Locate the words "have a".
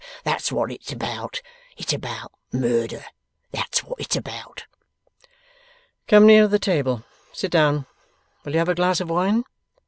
8.57-8.73